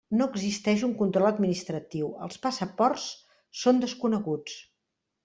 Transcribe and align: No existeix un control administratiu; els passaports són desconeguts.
No 0.19 0.27
existeix 0.31 0.85
un 0.85 0.93
control 1.01 1.27
administratiu; 1.29 2.07
els 2.29 2.39
passaports 2.47 3.05
són 3.65 3.83
desconeguts. 3.85 4.57